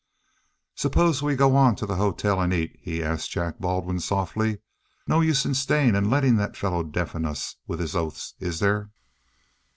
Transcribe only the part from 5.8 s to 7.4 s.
and letting that fellow deafen